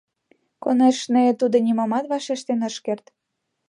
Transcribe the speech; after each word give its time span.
Конешне, 0.63 1.23
тудо 1.39 1.57
нимомат 1.65 2.05
вашештен 2.11 2.59
ыш 2.69 2.75
керт. 2.85 3.05